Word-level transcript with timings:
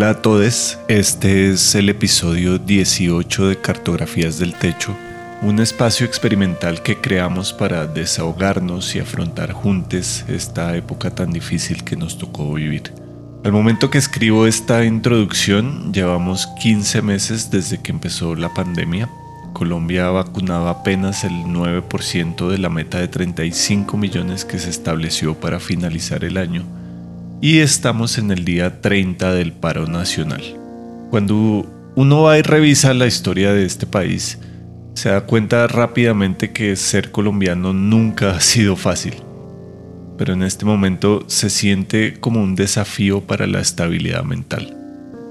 Hola 0.00 0.12
a 0.12 0.22
todos, 0.22 0.78
este 0.88 1.50
es 1.50 1.74
el 1.74 1.90
episodio 1.90 2.56
18 2.56 3.48
de 3.48 3.60
Cartografías 3.60 4.38
del 4.38 4.54
Techo, 4.54 4.96
un 5.42 5.58
espacio 5.58 6.06
experimental 6.06 6.82
que 6.82 6.96
creamos 6.96 7.52
para 7.52 7.86
desahogarnos 7.86 8.96
y 8.96 9.00
afrontar 9.00 9.52
juntos 9.52 10.24
esta 10.26 10.74
época 10.74 11.14
tan 11.14 11.32
difícil 11.32 11.84
que 11.84 11.96
nos 11.96 12.16
tocó 12.16 12.50
vivir. 12.54 12.94
Al 13.44 13.52
momento 13.52 13.90
que 13.90 13.98
escribo 13.98 14.46
esta 14.46 14.86
introducción, 14.86 15.92
llevamos 15.92 16.46
15 16.62 17.02
meses 17.02 17.50
desde 17.50 17.82
que 17.82 17.92
empezó 17.92 18.34
la 18.34 18.54
pandemia. 18.54 19.06
Colombia 19.52 20.08
vacunaba 20.08 20.70
apenas 20.70 21.24
el 21.24 21.32
9% 21.44 22.48
de 22.48 22.56
la 22.56 22.70
meta 22.70 22.98
de 22.98 23.08
35 23.08 23.98
millones 23.98 24.46
que 24.46 24.58
se 24.58 24.70
estableció 24.70 25.34
para 25.38 25.60
finalizar 25.60 26.24
el 26.24 26.38
año 26.38 26.79
y 27.40 27.60
estamos 27.60 28.18
en 28.18 28.30
el 28.30 28.44
día 28.44 28.80
30 28.80 29.32
del 29.32 29.52
paro 29.52 29.86
nacional. 29.86 30.42
Cuando 31.10 31.66
uno 31.94 32.22
va 32.22 32.38
y 32.38 32.42
revisa 32.42 32.92
la 32.92 33.06
historia 33.06 33.52
de 33.52 33.64
este 33.64 33.86
país, 33.86 34.38
se 34.94 35.08
da 35.08 35.22
cuenta 35.22 35.66
rápidamente 35.66 36.52
que 36.52 36.76
ser 36.76 37.10
colombiano 37.10 37.72
nunca 37.72 38.32
ha 38.32 38.40
sido 38.40 38.76
fácil. 38.76 39.14
Pero 40.18 40.34
en 40.34 40.42
este 40.42 40.66
momento 40.66 41.24
se 41.28 41.48
siente 41.48 42.20
como 42.20 42.42
un 42.42 42.54
desafío 42.54 43.22
para 43.22 43.46
la 43.46 43.60
estabilidad 43.60 44.22
mental. 44.22 44.76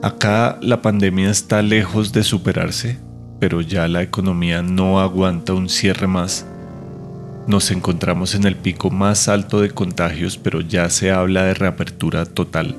Acá 0.01 0.57
la 0.61 0.81
pandemia 0.81 1.29
está 1.29 1.61
lejos 1.61 2.11
de 2.11 2.23
superarse, 2.23 2.97
pero 3.39 3.61
ya 3.61 3.87
la 3.87 4.01
economía 4.01 4.63
no 4.63 4.99
aguanta 4.99 5.53
un 5.53 5.69
cierre 5.69 6.07
más 6.07 6.47
nos 7.49 7.71
encontramos 7.71 8.35
en 8.35 8.43
el 8.43 8.55
pico 8.55 8.91
más 8.91 9.27
alto 9.27 9.59
de 9.59 9.71
contagios, 9.71 10.37
pero 10.37 10.61
ya 10.61 10.87
se 10.91 11.09
habla 11.09 11.45
de 11.45 11.55
reapertura 11.55 12.27
total. 12.27 12.75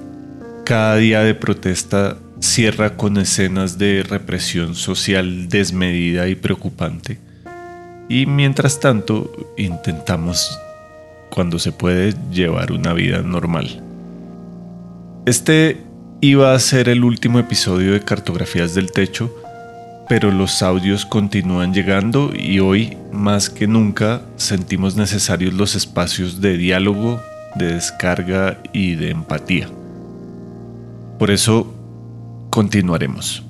Cada 0.64 0.94
día 0.94 1.22
de 1.22 1.34
protesta 1.34 2.16
cierra 2.38 2.96
con 2.96 3.18
escenas 3.18 3.78
de 3.78 4.04
represión 4.08 4.76
social 4.76 5.48
desmedida 5.48 6.28
y 6.28 6.36
preocupante. 6.36 7.18
Y 8.08 8.26
mientras 8.26 8.78
tanto, 8.78 9.52
intentamos, 9.58 10.56
cuando 11.30 11.58
se 11.58 11.72
puede, 11.72 12.14
llevar 12.30 12.70
una 12.70 12.92
vida 12.92 13.22
normal. 13.22 13.82
Este 15.26 15.78
iba 16.20 16.54
a 16.54 16.58
ser 16.60 16.88
el 16.88 17.02
último 17.02 17.40
episodio 17.40 17.92
de 17.92 18.04
Cartografías 18.04 18.76
del 18.76 18.92
Techo, 18.92 19.34
pero 20.10 20.32
los 20.32 20.60
audios 20.64 21.06
continúan 21.06 21.72
llegando 21.72 22.32
y 22.34 22.58
hoy 22.58 22.98
más 23.12 23.48
que 23.48 23.68
nunca 23.68 24.22
sentimos 24.34 24.96
necesarios 24.96 25.54
los 25.54 25.76
espacios 25.76 26.40
de 26.40 26.56
diálogo, 26.56 27.20
de 27.54 27.74
descarga 27.74 28.60
y 28.72 28.96
de 28.96 29.10
empatía. 29.10 29.68
Por 31.16 31.30
eso 31.30 31.72
continuaremos. 32.50 33.44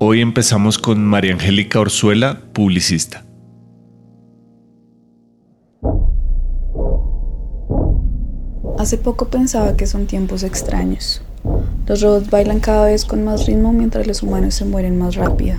Hoy 0.00 0.20
empezamos 0.20 0.78
con 0.78 1.04
María 1.04 1.34
Angélica 1.34 1.78
Orzuela, 1.78 2.40
publicista. 2.52 3.24
Hace 8.80 8.98
poco 8.98 9.28
pensaba 9.28 9.76
que 9.76 9.86
son 9.86 10.08
tiempos 10.08 10.42
extraños 10.42 11.22
los 11.86 12.00
robots 12.00 12.30
bailan 12.30 12.60
cada 12.60 12.86
vez 12.86 13.04
con 13.04 13.24
más 13.24 13.46
ritmo 13.46 13.72
mientras 13.72 14.06
los 14.06 14.22
humanos 14.22 14.54
se 14.54 14.64
mueren 14.64 14.98
más 14.98 15.16
rápido. 15.16 15.56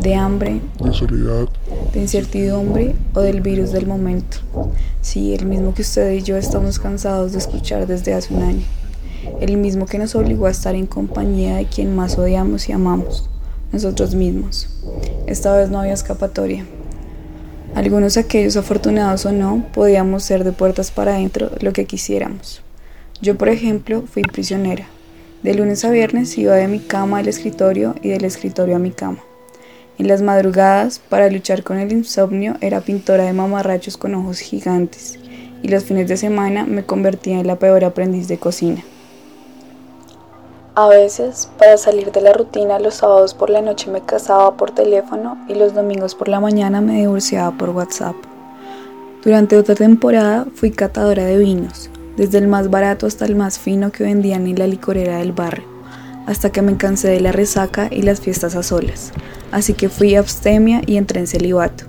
De 0.00 0.14
hambre, 0.14 0.60
de 0.82 0.92
soledad, 0.92 1.48
de 1.92 2.00
incertidumbre 2.00 2.94
o 3.14 3.20
del 3.20 3.40
virus 3.40 3.70
del 3.70 3.86
momento. 3.86 4.38
Sí, 5.00 5.34
el 5.34 5.46
mismo 5.46 5.74
que 5.74 5.82
usted 5.82 6.12
y 6.12 6.22
yo 6.22 6.36
estamos 6.36 6.78
cansados 6.78 7.32
de 7.32 7.38
escuchar 7.38 7.86
desde 7.86 8.14
hace 8.14 8.34
un 8.34 8.42
año. 8.42 8.64
El 9.40 9.56
mismo 9.56 9.86
que 9.86 9.98
nos 9.98 10.14
obligó 10.14 10.46
a 10.46 10.50
estar 10.50 10.74
en 10.74 10.86
compañía 10.86 11.56
de 11.56 11.66
quien 11.66 11.94
más 11.94 12.18
odiamos 12.18 12.68
y 12.68 12.72
amamos, 12.72 13.28
nosotros 13.72 14.14
mismos. 14.14 14.68
Esta 15.26 15.54
vez 15.54 15.70
no 15.70 15.80
había 15.80 15.92
escapatoria. 15.92 16.64
Algunos 17.74 18.16
aquellos 18.16 18.56
afortunados 18.56 19.26
o 19.26 19.32
no, 19.32 19.66
podíamos 19.72 20.24
ser 20.24 20.44
de 20.44 20.52
puertas 20.52 20.90
para 20.90 21.14
adentro 21.14 21.50
lo 21.60 21.72
que 21.72 21.84
quisiéramos. 21.84 22.62
Yo, 23.20 23.36
por 23.36 23.48
ejemplo, 23.48 24.04
fui 24.06 24.22
prisionera. 24.22 24.86
De 25.44 25.52
lunes 25.52 25.84
a 25.84 25.90
viernes 25.90 26.38
iba 26.38 26.54
de 26.54 26.68
mi 26.68 26.78
cama 26.78 27.18
al 27.18 27.28
escritorio 27.28 27.94
y 28.00 28.08
del 28.08 28.24
escritorio 28.24 28.76
a 28.76 28.78
mi 28.78 28.92
cama. 28.92 29.18
En 29.98 30.08
las 30.08 30.22
madrugadas, 30.22 31.00
para 31.10 31.28
luchar 31.28 31.62
con 31.62 31.76
el 31.76 31.92
insomnio, 31.92 32.56
era 32.62 32.80
pintora 32.80 33.24
de 33.24 33.34
mamarrachos 33.34 33.98
con 33.98 34.14
ojos 34.14 34.38
gigantes, 34.38 35.18
y 35.62 35.68
los 35.68 35.84
fines 35.84 36.08
de 36.08 36.16
semana 36.16 36.64
me 36.64 36.86
convertía 36.86 37.40
en 37.40 37.46
la 37.46 37.56
peor 37.56 37.84
aprendiz 37.84 38.26
de 38.26 38.38
cocina. 38.38 38.82
A 40.76 40.88
veces, 40.88 41.50
para 41.58 41.76
salir 41.76 42.10
de 42.10 42.22
la 42.22 42.32
rutina, 42.32 42.78
los 42.78 42.94
sábados 42.94 43.34
por 43.34 43.50
la 43.50 43.60
noche 43.60 43.90
me 43.90 44.00
casaba 44.00 44.56
por 44.56 44.70
teléfono 44.70 45.36
y 45.46 45.56
los 45.56 45.74
domingos 45.74 46.14
por 46.14 46.28
la 46.28 46.40
mañana 46.40 46.80
me 46.80 47.00
divorciaba 47.00 47.54
por 47.58 47.68
WhatsApp. 47.68 48.16
Durante 49.22 49.58
otra 49.58 49.74
temporada 49.74 50.46
fui 50.54 50.70
catadora 50.70 51.26
de 51.26 51.36
vinos, 51.36 51.90
desde 52.16 52.38
el 52.38 52.48
más 52.48 52.70
barato 52.70 53.06
hasta 53.06 53.24
el 53.24 53.36
más 53.36 53.58
fino 53.58 53.92
que 53.92 54.04
vendían 54.04 54.46
en 54.46 54.58
la 54.58 54.66
licorera 54.66 55.18
del 55.18 55.32
barrio, 55.32 55.66
hasta 56.26 56.50
que 56.50 56.62
me 56.62 56.76
cansé 56.76 57.08
de 57.08 57.20
la 57.20 57.32
resaca 57.32 57.88
y 57.90 58.02
las 58.02 58.20
fiestas 58.20 58.54
a 58.54 58.62
solas. 58.62 59.12
Así 59.50 59.74
que 59.74 59.88
fui 59.88 60.14
abstemia 60.14 60.82
y 60.86 60.96
entré 60.96 61.20
en 61.20 61.26
celibato. 61.26 61.84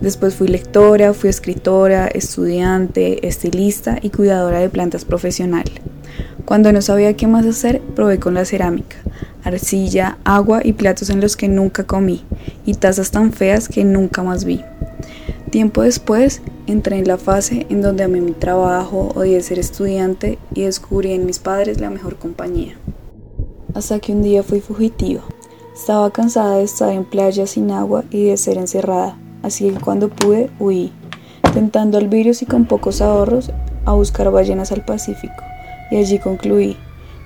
Después 0.00 0.34
fui 0.34 0.48
lectora, 0.48 1.12
fui 1.12 1.30
escritora, 1.30 2.06
estudiante, 2.06 3.26
estilista 3.26 3.98
y 4.00 4.10
cuidadora 4.10 4.60
de 4.60 4.68
plantas 4.68 5.04
profesional. 5.04 5.64
Cuando 6.44 6.72
no 6.72 6.80
sabía 6.80 7.14
qué 7.14 7.26
más 7.26 7.44
hacer, 7.44 7.80
probé 7.94 8.18
con 8.18 8.34
la 8.34 8.44
cerámica, 8.44 8.96
arcilla, 9.44 10.18
agua 10.24 10.60
y 10.64 10.72
platos 10.72 11.10
en 11.10 11.20
los 11.20 11.36
que 11.36 11.48
nunca 11.48 11.84
comí, 11.84 12.24
y 12.64 12.74
tazas 12.74 13.10
tan 13.10 13.32
feas 13.32 13.68
que 13.68 13.84
nunca 13.84 14.22
más 14.22 14.44
vi. 14.44 14.64
Tiempo 15.50 15.80
después 15.80 16.42
entré 16.66 16.98
en 16.98 17.08
la 17.08 17.16
fase 17.16 17.66
en 17.70 17.80
donde 17.80 18.04
amé 18.04 18.20
mi 18.20 18.32
trabajo, 18.32 19.12
odié 19.14 19.40
ser 19.40 19.58
estudiante 19.58 20.38
y 20.52 20.64
descubrí 20.64 21.12
en 21.12 21.24
mis 21.24 21.38
padres 21.38 21.80
la 21.80 21.88
mejor 21.88 22.16
compañía. 22.16 22.76
Hasta 23.72 23.98
que 23.98 24.12
un 24.12 24.22
día 24.22 24.42
fui 24.42 24.60
fugitiva. 24.60 25.22
Estaba 25.74 26.10
cansada 26.10 26.56
de 26.56 26.64
estar 26.64 26.92
en 26.92 27.04
playa 27.06 27.46
sin 27.46 27.70
agua 27.70 28.04
y 28.10 28.24
de 28.24 28.36
ser 28.36 28.58
encerrada, 28.58 29.16
así 29.42 29.70
que 29.70 29.80
cuando 29.80 30.10
pude 30.10 30.50
huí, 30.58 30.92
tentando 31.54 31.96
al 31.96 32.08
virus 32.08 32.42
y 32.42 32.46
con 32.46 32.66
pocos 32.66 33.00
ahorros 33.00 33.50
a 33.86 33.94
buscar 33.94 34.30
ballenas 34.30 34.70
al 34.70 34.84
Pacífico. 34.84 35.42
Y 35.90 35.96
allí 35.96 36.18
concluí 36.18 36.76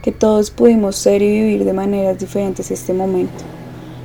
que 0.04 0.12
todos 0.12 0.52
pudimos 0.52 0.94
ser 0.94 1.22
y 1.22 1.40
vivir 1.40 1.64
de 1.64 1.72
maneras 1.72 2.20
diferentes 2.20 2.70
este 2.70 2.92
momento, 2.92 3.42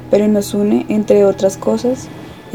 pero 0.09 0.27
nos 0.27 0.55
une, 0.55 0.87
entre 0.89 1.23
otras 1.23 1.55
cosas, 1.57 2.07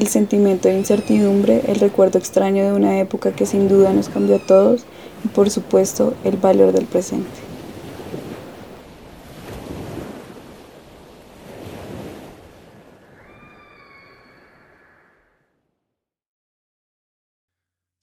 el 0.02 0.08
sentimiento 0.08 0.68
de 0.68 0.76
incertidumbre, 0.76 1.62
el 1.68 1.78
recuerdo 1.78 2.18
extraño 2.18 2.64
de 2.64 2.72
una 2.72 2.98
época 2.98 3.30
que 3.30 3.46
sin 3.46 3.68
duda 3.68 3.92
nos 3.92 4.08
cambió 4.08 4.36
a 4.36 4.40
todos 4.40 4.84
y 5.24 5.28
por 5.28 5.48
supuesto 5.48 6.14
el 6.24 6.36
valor 6.36 6.72
del 6.72 6.86
presente. 6.86 7.30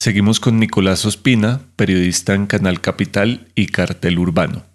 Seguimos 0.01 0.39
con 0.39 0.57
Nicolás 0.57 1.05
Ospina, 1.05 1.59
periodista 1.75 2.33
en 2.33 2.47
Canal 2.47 2.79
Capital 2.79 3.49
y 3.53 3.67
Cartel 3.67 4.17
Urbano. 4.17 4.68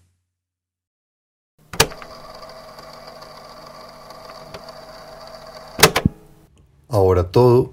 Ahora 6.94 7.24
todo, 7.24 7.72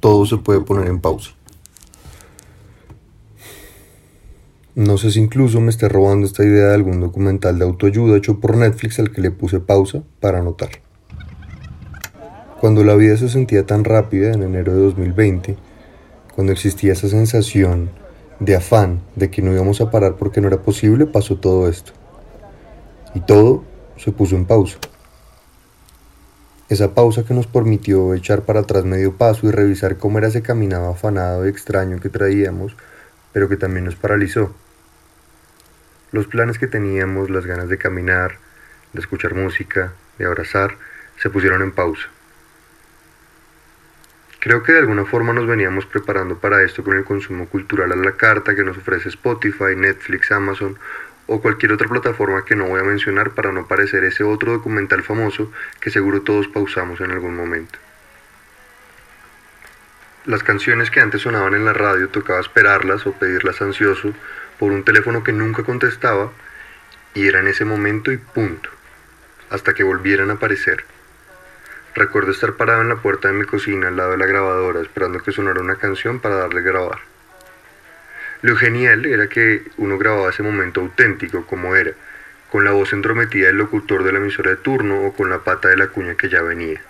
todo 0.00 0.24
se 0.24 0.38
puede 0.38 0.62
poner 0.62 0.88
en 0.88 0.98
pausa. 0.98 1.32
No 4.74 4.96
sé 4.96 5.10
si 5.10 5.20
incluso 5.20 5.60
me 5.60 5.68
esté 5.68 5.90
robando 5.90 6.24
esta 6.24 6.42
idea 6.42 6.68
de 6.68 6.74
algún 6.74 6.98
documental 7.02 7.58
de 7.58 7.66
autoayuda 7.66 8.16
hecho 8.16 8.40
por 8.40 8.56
Netflix 8.56 8.98
al 8.98 9.12
que 9.12 9.20
le 9.20 9.30
puse 9.30 9.60
pausa 9.60 10.04
para 10.20 10.38
anotar. 10.38 10.70
Cuando 12.58 12.82
la 12.82 12.94
vida 12.94 13.18
se 13.18 13.28
sentía 13.28 13.66
tan 13.66 13.84
rápida 13.84 14.32
en 14.32 14.42
enero 14.42 14.74
de 14.74 14.80
2020, 14.84 15.56
cuando 16.34 16.54
existía 16.54 16.94
esa 16.94 17.10
sensación 17.10 17.90
de 18.40 18.56
afán 18.56 19.02
de 19.16 19.30
que 19.30 19.42
no 19.42 19.52
íbamos 19.52 19.82
a 19.82 19.90
parar 19.90 20.16
porque 20.16 20.40
no 20.40 20.48
era 20.48 20.62
posible, 20.62 21.04
pasó 21.04 21.36
todo 21.36 21.68
esto. 21.68 21.92
Y 23.14 23.20
todo 23.20 23.64
se 23.98 24.12
puso 24.12 24.34
en 24.34 24.46
pausa. 24.46 24.78
Esa 26.68 26.94
pausa 26.94 27.24
que 27.24 27.32
nos 27.32 27.46
permitió 27.46 28.12
echar 28.14 28.42
para 28.42 28.60
atrás 28.60 28.84
medio 28.84 29.16
paso 29.16 29.46
y 29.46 29.52
revisar 29.52 29.98
cómo 29.98 30.18
era 30.18 30.26
ese 30.26 30.42
caminado 30.42 30.90
afanado 30.90 31.46
y 31.46 31.48
extraño 31.48 32.00
que 32.00 32.08
traíamos, 32.08 32.76
pero 33.32 33.48
que 33.48 33.56
también 33.56 33.84
nos 33.84 33.94
paralizó. 33.94 34.52
Los 36.10 36.26
planes 36.26 36.58
que 36.58 36.66
teníamos, 36.66 37.30
las 37.30 37.46
ganas 37.46 37.68
de 37.68 37.78
caminar, 37.78 38.38
de 38.92 39.00
escuchar 39.00 39.34
música, 39.34 39.92
de 40.18 40.26
abrazar, 40.26 40.76
se 41.22 41.30
pusieron 41.30 41.62
en 41.62 41.70
pausa. 41.70 42.08
Creo 44.40 44.64
que 44.64 44.72
de 44.72 44.78
alguna 44.80 45.04
forma 45.04 45.32
nos 45.32 45.46
veníamos 45.46 45.86
preparando 45.86 46.38
para 46.38 46.64
esto 46.64 46.82
con 46.82 46.96
el 46.96 47.04
consumo 47.04 47.48
cultural 47.48 47.92
a 47.92 47.96
la 47.96 48.12
carta 48.12 48.56
que 48.56 48.64
nos 48.64 48.76
ofrece 48.76 49.08
Spotify, 49.08 49.76
Netflix, 49.76 50.32
Amazon 50.32 50.76
o 51.26 51.40
cualquier 51.40 51.72
otra 51.72 51.88
plataforma 51.88 52.44
que 52.44 52.56
no 52.56 52.66
voy 52.66 52.80
a 52.80 52.84
mencionar 52.84 53.30
para 53.30 53.52
no 53.52 53.66
parecer 53.66 54.04
ese 54.04 54.24
otro 54.24 54.52
documental 54.52 55.02
famoso 55.02 55.50
que 55.80 55.90
seguro 55.90 56.22
todos 56.22 56.48
pausamos 56.48 57.00
en 57.00 57.10
algún 57.10 57.36
momento. 57.36 57.78
Las 60.24 60.42
canciones 60.42 60.90
que 60.90 61.00
antes 61.00 61.22
sonaban 61.22 61.54
en 61.54 61.64
la 61.64 61.72
radio 61.72 62.08
tocaba 62.08 62.40
esperarlas 62.40 63.06
o 63.06 63.12
pedirlas 63.12 63.62
ansioso 63.62 64.12
por 64.58 64.72
un 64.72 64.84
teléfono 64.84 65.22
que 65.22 65.32
nunca 65.32 65.62
contestaba 65.62 66.32
y 67.14 67.28
era 67.28 67.40
en 67.40 67.48
ese 67.48 67.64
momento 67.64 68.12
y 68.12 68.16
punto, 68.16 68.68
hasta 69.50 69.74
que 69.74 69.84
volvieran 69.84 70.30
a 70.30 70.34
aparecer. 70.34 70.84
Recuerdo 71.94 72.32
estar 72.32 72.54
parado 72.54 72.82
en 72.82 72.88
la 72.88 72.96
puerta 72.96 73.28
de 73.28 73.34
mi 73.34 73.46
cocina 73.46 73.88
al 73.88 73.96
lado 73.96 74.10
de 74.10 74.18
la 74.18 74.26
grabadora 74.26 74.80
esperando 74.80 75.20
que 75.20 75.32
sonara 75.32 75.60
una 75.60 75.76
canción 75.76 76.20
para 76.20 76.36
darle 76.36 76.60
grabar. 76.60 77.15
Lo 78.46 78.54
genial 78.54 79.06
era 79.06 79.26
que 79.26 79.64
uno 79.76 79.98
grababa 79.98 80.30
ese 80.30 80.44
momento 80.44 80.80
auténtico 80.80 81.44
como 81.46 81.74
era, 81.74 81.94
con 82.48 82.64
la 82.64 82.70
voz 82.70 82.92
entrometida 82.92 83.48
del 83.48 83.56
locutor 83.56 84.04
de 84.04 84.12
la 84.12 84.18
emisora 84.18 84.50
de 84.50 84.56
turno 84.56 85.02
o 85.02 85.16
con 85.16 85.28
la 85.28 85.40
pata 85.40 85.66
de 85.68 85.76
la 85.76 85.88
cuña 85.88 86.14
que 86.14 86.28
ya 86.28 86.42
venía. 86.42 86.80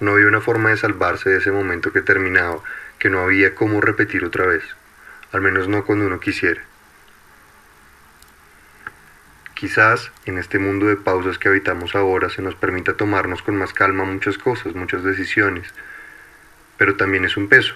No 0.00 0.12
había 0.12 0.28
una 0.28 0.40
forma 0.40 0.70
de 0.70 0.78
salvarse 0.78 1.28
de 1.28 1.36
ese 1.36 1.52
momento 1.52 1.92
que 1.92 2.00
terminaba, 2.00 2.62
que 2.98 3.10
no 3.10 3.20
había 3.20 3.54
cómo 3.54 3.82
repetir 3.82 4.24
otra 4.24 4.46
vez, 4.46 4.64
al 5.30 5.42
menos 5.42 5.68
no 5.68 5.84
cuando 5.84 6.06
uno 6.06 6.20
quisiera. 6.20 6.62
Quizás 9.52 10.10
en 10.24 10.38
este 10.38 10.58
mundo 10.58 10.86
de 10.86 10.96
pausas 10.96 11.36
que 11.36 11.50
habitamos 11.50 11.94
ahora 11.94 12.30
se 12.30 12.40
nos 12.40 12.54
permita 12.54 12.94
tomarnos 12.94 13.42
con 13.42 13.56
más 13.56 13.74
calma 13.74 14.04
muchas 14.04 14.38
cosas, 14.38 14.74
muchas 14.74 15.04
decisiones, 15.04 15.68
pero 16.78 16.96
también 16.96 17.26
es 17.26 17.36
un 17.36 17.50
peso, 17.50 17.74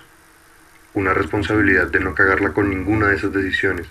una 0.96 1.12
responsabilidad 1.12 1.88
de 1.88 2.00
no 2.00 2.14
cagarla 2.14 2.52
con 2.52 2.70
ninguna 2.70 3.08
de 3.08 3.16
esas 3.16 3.32
decisiones, 3.32 3.86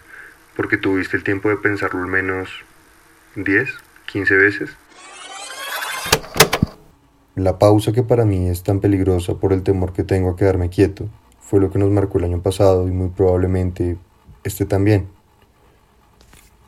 porque 0.57 0.77
tuviste 0.77 1.15
el 1.15 1.23
tiempo 1.23 1.49
de 1.49 1.57
pensarlo 1.57 2.01
al 2.01 2.07
menos 2.07 2.49
10, 3.35 3.69
15 4.07 4.35
veces. 4.35 4.69
La 7.35 7.59
pausa 7.59 7.91
que 7.91 8.01
para 8.01 8.25
mí 8.25 8.49
es 8.49 8.63
tan 8.63 8.79
peligrosa 8.79 9.35
por 9.35 9.53
el 9.53 9.61
temor 9.61 9.93
que 9.93 10.03
tengo 10.03 10.31
a 10.31 10.35
quedarme 10.35 10.69
quieto 10.69 11.07
fue 11.41 11.59
lo 11.59 11.69
que 11.69 11.77
nos 11.77 11.91
marcó 11.91 12.17
el 12.17 12.23
año 12.23 12.41
pasado 12.41 12.87
y 12.87 12.91
muy 12.91 13.09
probablemente 13.09 13.97
este 14.43 14.65
también 14.65 15.07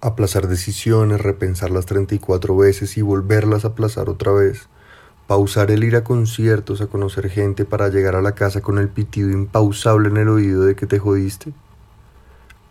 aplazar 0.01 0.47
decisiones, 0.47 1.19
repensarlas 1.19 1.87
34 1.87 2.55
veces 2.55 2.95
y 2.97 3.01
volverlas 3.01 3.65
a 3.65 3.69
aplazar 3.69 4.07
otra 4.07 4.31
vez, 4.31 4.69
pausar 5.27 5.71
el 5.71 5.83
ir 5.83 5.97
a 5.97 6.03
conciertos, 6.05 6.79
a 6.79 6.87
conocer 6.87 7.29
gente 7.29 7.65
para 7.65 7.89
llegar 7.89 8.15
a 8.15 8.21
la 8.21 8.31
casa 8.31 8.61
con 8.61 8.77
el 8.77 8.87
pitido 8.87 9.29
impausable 9.29 10.07
en 10.07 10.17
el 10.17 10.29
oído 10.29 10.63
de 10.63 10.75
que 10.75 10.87
te 10.87 10.99
jodiste, 10.99 11.51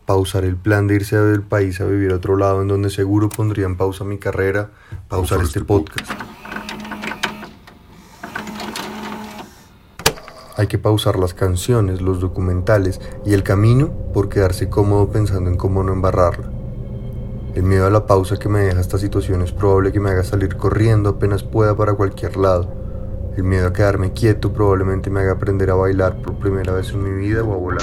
pausar 0.06 0.44
el 0.44 0.56
plan 0.56 0.86
de 0.86 0.94
irse 0.94 1.16
del 1.16 1.42
país 1.42 1.80
a 1.82 1.84
vivir 1.84 2.12
a 2.12 2.16
otro 2.16 2.36
lado 2.36 2.62
en 2.62 2.68
donde 2.68 2.88
seguro 2.88 3.28
pondría 3.28 3.66
en 3.66 3.76
pausa 3.76 4.04
mi 4.04 4.16
carrera, 4.16 4.70
pausar 5.08 5.42
este 5.42 5.62
podcast. 5.62 6.10
Hay 10.56 10.68
que 10.68 10.78
pausar 10.78 11.18
las 11.18 11.34
canciones, 11.34 12.00
los 12.00 12.20
documentales 12.20 12.98
y 13.26 13.34
el 13.34 13.42
camino 13.42 13.90
por 14.14 14.30
quedarse 14.30 14.70
cómodo 14.70 15.10
pensando 15.10 15.50
en 15.50 15.58
cómo 15.58 15.82
no 15.82 15.92
embarrarla. 15.92 16.55
El 17.56 17.62
miedo 17.62 17.86
a 17.86 17.90
la 17.90 18.04
pausa 18.04 18.38
que 18.38 18.50
me 18.50 18.58
deja 18.58 18.82
esta 18.82 18.98
situación 18.98 19.40
es 19.40 19.50
probable 19.50 19.90
que 19.90 19.98
me 19.98 20.10
haga 20.10 20.22
salir 20.22 20.58
corriendo 20.58 21.08
apenas 21.08 21.42
pueda 21.42 21.74
para 21.74 21.94
cualquier 21.94 22.36
lado. 22.36 22.70
El 23.34 23.44
miedo 23.44 23.68
a 23.68 23.72
quedarme 23.72 24.12
quieto 24.12 24.52
probablemente 24.52 25.08
me 25.08 25.20
haga 25.20 25.32
aprender 25.32 25.70
a 25.70 25.74
bailar 25.74 26.20
por 26.20 26.38
primera 26.38 26.74
vez 26.74 26.90
en 26.90 27.02
mi 27.02 27.18
vida 27.18 27.42
o 27.42 27.54
a 27.54 27.56
volar. 27.56 27.82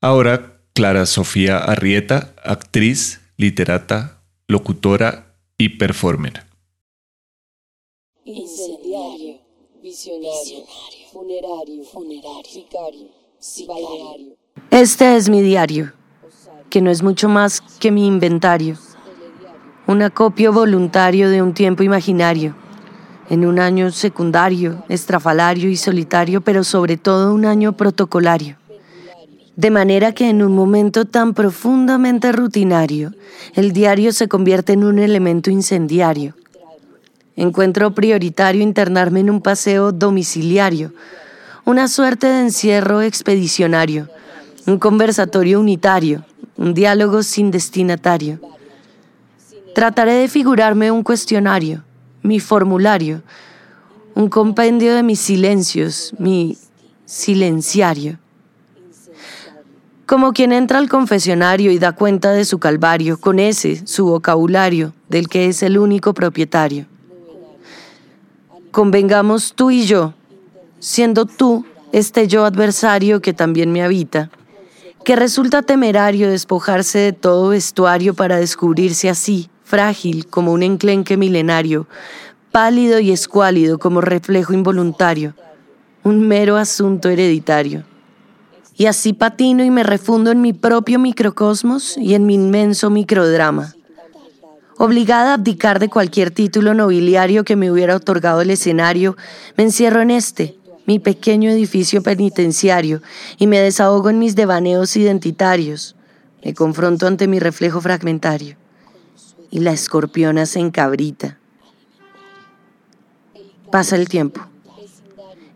Ahora, 0.00 0.60
Clara 0.74 1.06
Sofía 1.06 1.58
Arrieta, 1.58 2.36
actriz, 2.44 3.20
literata, 3.36 4.22
locutora 4.46 5.34
y 5.58 5.70
performer. 5.70 6.44
Incendiario, 8.24 9.40
visionario 9.82 11.03
funerario, 11.14 11.84
funerario, 11.84 13.08
sicario, 13.38 14.36
Este 14.70 15.14
es 15.14 15.28
mi 15.28 15.42
diario, 15.42 15.92
que 16.70 16.80
no 16.80 16.90
es 16.90 17.04
mucho 17.04 17.28
más 17.28 17.60
que 17.78 17.92
mi 17.92 18.04
inventario, 18.08 18.76
un 19.86 20.02
acopio 20.02 20.52
voluntario 20.52 21.30
de 21.30 21.40
un 21.40 21.54
tiempo 21.54 21.84
imaginario, 21.84 22.56
en 23.30 23.46
un 23.46 23.60
año 23.60 23.92
secundario, 23.92 24.82
estrafalario 24.88 25.70
y 25.70 25.76
solitario, 25.76 26.40
pero 26.40 26.64
sobre 26.64 26.96
todo 26.96 27.32
un 27.32 27.44
año 27.44 27.76
protocolario. 27.76 28.56
De 29.54 29.70
manera 29.70 30.10
que 30.10 30.28
en 30.28 30.42
un 30.42 30.52
momento 30.52 31.04
tan 31.04 31.32
profundamente 31.32 32.32
rutinario, 32.32 33.12
el 33.54 33.72
diario 33.72 34.12
se 34.12 34.26
convierte 34.26 34.72
en 34.72 34.82
un 34.82 34.98
elemento 34.98 35.48
incendiario 35.52 36.34
Encuentro 37.36 37.92
prioritario 37.92 38.62
internarme 38.62 39.18
en 39.18 39.28
un 39.28 39.40
paseo 39.40 39.90
domiciliario, 39.90 40.92
una 41.64 41.88
suerte 41.88 42.28
de 42.28 42.40
encierro 42.42 43.02
expedicionario, 43.02 44.08
un 44.66 44.78
conversatorio 44.78 45.58
unitario, 45.58 46.24
un 46.56 46.74
diálogo 46.74 47.24
sin 47.24 47.50
destinatario. 47.50 48.38
Trataré 49.74 50.12
de 50.12 50.28
figurarme 50.28 50.92
un 50.92 51.02
cuestionario, 51.02 51.82
mi 52.22 52.38
formulario, 52.38 53.22
un 54.14 54.28
compendio 54.28 54.94
de 54.94 55.02
mis 55.02 55.18
silencios, 55.18 56.14
mi 56.18 56.56
silenciario. 57.04 58.20
Como 60.06 60.32
quien 60.32 60.52
entra 60.52 60.78
al 60.78 60.88
confesionario 60.88 61.72
y 61.72 61.80
da 61.80 61.92
cuenta 61.92 62.30
de 62.30 62.44
su 62.44 62.60
calvario 62.60 63.18
con 63.18 63.40
ese, 63.40 63.84
su 63.88 64.06
vocabulario, 64.06 64.92
del 65.08 65.28
que 65.28 65.48
es 65.48 65.64
el 65.64 65.78
único 65.78 66.14
propietario 66.14 66.86
convengamos 68.74 69.54
tú 69.54 69.70
y 69.70 69.86
yo, 69.86 70.14
siendo 70.80 71.26
tú 71.26 71.64
este 71.92 72.26
yo 72.26 72.44
adversario 72.44 73.20
que 73.20 73.32
también 73.32 73.70
me 73.70 73.84
habita, 73.84 74.32
que 75.04 75.14
resulta 75.14 75.62
temerario 75.62 76.28
despojarse 76.28 76.98
de 76.98 77.12
todo 77.12 77.50
vestuario 77.50 78.14
para 78.14 78.36
descubrirse 78.36 79.08
así, 79.08 79.48
frágil 79.62 80.26
como 80.26 80.52
un 80.52 80.64
enclenque 80.64 81.16
milenario, 81.16 81.86
pálido 82.50 82.98
y 82.98 83.12
escuálido 83.12 83.78
como 83.78 84.00
reflejo 84.00 84.52
involuntario, 84.52 85.34
un 86.02 86.26
mero 86.26 86.56
asunto 86.56 87.08
hereditario. 87.08 87.84
Y 88.76 88.86
así 88.86 89.12
patino 89.12 89.62
y 89.62 89.70
me 89.70 89.84
refundo 89.84 90.32
en 90.32 90.40
mi 90.40 90.52
propio 90.52 90.98
microcosmos 90.98 91.96
y 91.96 92.14
en 92.14 92.26
mi 92.26 92.34
inmenso 92.34 92.90
microdrama 92.90 93.72
Obligada 94.76 95.30
a 95.30 95.34
abdicar 95.34 95.78
de 95.78 95.88
cualquier 95.88 96.32
título 96.32 96.74
nobiliario 96.74 97.44
que 97.44 97.54
me 97.54 97.70
hubiera 97.70 97.94
otorgado 97.94 98.40
el 98.40 98.50
escenario, 98.50 99.16
me 99.56 99.64
encierro 99.64 100.00
en 100.02 100.10
este, 100.10 100.56
mi 100.84 100.98
pequeño 100.98 101.50
edificio 101.50 102.02
penitenciario, 102.02 103.00
y 103.38 103.46
me 103.46 103.60
desahogo 103.60 104.10
en 104.10 104.18
mis 104.18 104.34
devaneos 104.34 104.96
identitarios. 104.96 105.94
Me 106.44 106.54
confronto 106.54 107.06
ante 107.06 107.28
mi 107.28 107.38
reflejo 107.38 107.80
fragmentario. 107.80 108.56
Y 109.50 109.60
la 109.60 109.72
escorpiona 109.72 110.44
se 110.44 110.58
encabrita. 110.58 111.38
Pasa 113.70 113.94
el 113.94 114.08
tiempo. 114.08 114.40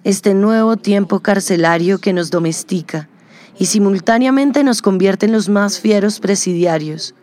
Este 0.04 0.32
nuevo 0.32 0.76
tiempo 0.76 1.20
carcelario 1.20 1.98
que 1.98 2.12
nos 2.12 2.30
domestica 2.30 3.08
y 3.58 3.66
simultáneamente 3.66 4.62
nos 4.62 4.80
convierte 4.80 5.26
en 5.26 5.32
los 5.32 5.48
más 5.48 5.80
fieros 5.80 6.20
presidiarios 6.20 7.14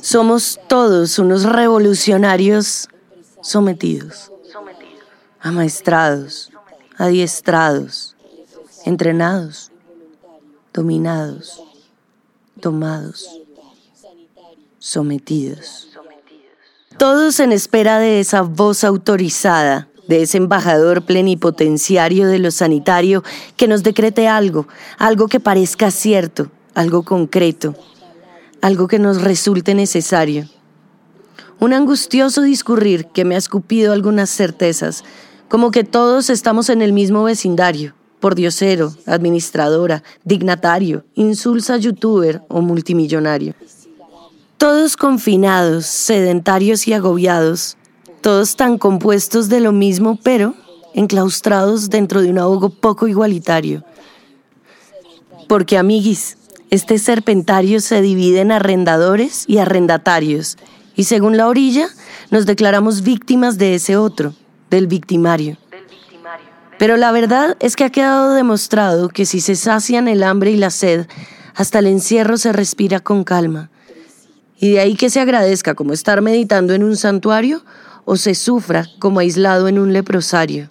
somos 0.00 0.60
todos 0.68 1.18
unos 1.18 1.44
revolucionarios 1.44 2.88
sometidos, 3.42 4.30
amaestrados, 5.40 6.50
adiestrados, 6.96 8.16
entrenados, 8.84 9.70
dominados, 10.72 11.62
tomados, 12.60 13.28
sometidos. 14.78 15.88
Todos 16.98 17.40
en 17.40 17.52
espera 17.52 17.98
de 17.98 18.20
esa 18.20 18.42
voz 18.42 18.84
autorizada, 18.84 19.88
de 20.08 20.22
ese 20.22 20.38
embajador 20.38 21.02
plenipotenciario 21.02 22.28
de 22.28 22.38
lo 22.38 22.50
sanitario 22.50 23.22
que 23.56 23.68
nos 23.68 23.82
decrete 23.82 24.28
algo, 24.28 24.66
algo 24.98 25.28
que 25.28 25.40
parezca 25.40 25.90
cierto, 25.90 26.50
algo 26.74 27.02
concreto, 27.02 27.74
algo 28.62 28.88
que 28.88 28.98
nos 28.98 29.22
resulte 29.22 29.74
necesario. 29.74 30.48
Un 31.58 31.72
angustioso 31.72 32.42
discurrir 32.42 33.06
que 33.06 33.24
me 33.24 33.34
ha 33.34 33.38
escupido 33.38 33.92
algunas 33.92 34.30
certezas, 34.30 35.04
como 35.48 35.70
que 35.70 35.84
todos 35.84 36.28
estamos 36.28 36.68
en 36.68 36.82
el 36.82 36.92
mismo 36.92 37.24
vecindario, 37.24 37.94
por 38.20 38.34
diosero, 38.34 38.92
administradora, 39.06 40.02
dignatario, 40.24 41.04
insulsa 41.14 41.76
youtuber 41.76 42.42
o 42.48 42.60
multimillonario. 42.60 43.54
Todos 44.58 44.96
confinados, 44.96 45.86
sedentarios 45.86 46.88
y 46.88 46.92
agobiados, 46.92 47.76
todos 48.20 48.56
tan 48.56 48.78
compuestos 48.78 49.48
de 49.48 49.60
lo 49.60 49.72
mismo, 49.72 50.18
pero 50.22 50.54
enclaustrados 50.94 51.90
dentro 51.90 52.22
de 52.22 52.30
un 52.30 52.38
ahogo 52.38 52.70
poco 52.70 53.06
igualitario. 53.06 53.84
Porque, 55.46 55.78
amiguis, 55.78 56.38
este 56.70 56.98
serpentario 56.98 57.80
se 57.80 58.02
divide 58.02 58.40
en 58.40 58.52
arrendadores 58.52 59.44
y 59.46 59.58
arrendatarios, 59.58 60.56
y 60.96 61.04
según 61.04 61.36
la 61.36 61.48
orilla, 61.48 61.88
nos 62.30 62.46
declaramos 62.46 63.02
víctimas 63.02 63.58
de 63.58 63.74
ese 63.74 63.96
otro, 63.96 64.34
del 64.70 64.86
victimario. 64.86 65.58
Pero 66.78 66.96
la 66.96 67.12
verdad 67.12 67.56
es 67.60 67.76
que 67.76 67.84
ha 67.84 67.90
quedado 67.90 68.34
demostrado 68.34 69.08
que 69.08 69.26
si 69.26 69.40
se 69.40 69.54
sacian 69.54 70.08
el 70.08 70.22
hambre 70.22 70.50
y 70.50 70.56
la 70.56 70.70
sed, 70.70 71.06
hasta 71.54 71.78
el 71.78 71.86
encierro 71.86 72.36
se 72.36 72.52
respira 72.52 73.00
con 73.00 73.24
calma. 73.24 73.70
Y 74.58 74.72
de 74.72 74.80
ahí 74.80 74.96
que 74.96 75.10
se 75.10 75.20
agradezca 75.20 75.74
como 75.74 75.92
estar 75.92 76.20
meditando 76.20 76.74
en 76.74 76.82
un 76.82 76.96
santuario 76.96 77.62
o 78.04 78.16
se 78.16 78.34
sufra 78.34 78.86
como 78.98 79.20
aislado 79.20 79.68
en 79.68 79.78
un 79.78 79.92
leprosario. 79.92 80.70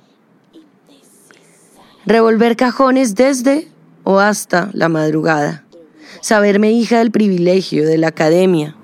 Revolver 2.05 2.55
cajones 2.55 3.15
desde 3.15 3.67
o 4.03 4.19
hasta 4.19 4.69
la 4.73 4.89
madrugada. 4.89 5.64
Saberme 6.25 6.71
hija 6.71 6.97
del 6.97 7.11
privilegio, 7.11 7.85
de 7.85 7.99
la 7.99 8.07
academia. 8.07 8.75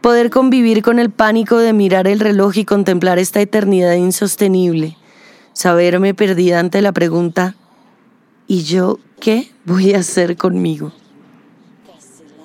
Poder 0.00 0.30
convivir 0.30 0.82
con 0.82 1.00
el 1.00 1.10
pánico 1.10 1.58
de 1.58 1.72
mirar 1.72 2.06
el 2.06 2.20
reloj 2.20 2.56
y 2.58 2.64
contemplar 2.64 3.18
esta 3.18 3.40
eternidad 3.40 3.94
insostenible. 3.94 4.96
Saberme 5.52 6.14
perdida 6.14 6.60
ante 6.60 6.80
la 6.80 6.92
pregunta, 6.92 7.56
¿y 8.46 8.62
yo 8.62 9.00
qué 9.18 9.50
voy 9.64 9.94
a 9.94 9.98
hacer 9.98 10.36
conmigo? 10.36 10.92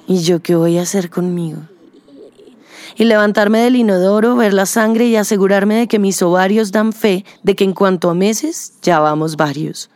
¿Y 0.08 0.24
yo 0.24 0.42
qué 0.42 0.56
voy 0.56 0.80
a 0.80 0.82
hacer 0.82 1.12
conmigo? 1.12 1.60
Y 2.96 3.04
levantarme 3.04 3.60
del 3.60 3.76
inodoro, 3.76 4.36
ver 4.36 4.56
la 4.56 4.66
sangre 4.66 5.06
y 5.06 5.18
asegurarme 5.18 5.76
de 5.76 5.88
que 5.88 6.00
mis 6.00 6.20
ovarios 6.24 6.72
dan 6.72 6.94
fe 6.94 7.26
de 7.44 7.56
que 7.56 7.64
en 7.64 7.74
cuanto 7.74 8.10
a 8.10 8.16
meses 8.16 8.74
ya 8.82 9.00
vamos 9.00 9.38
varios. 9.38 9.92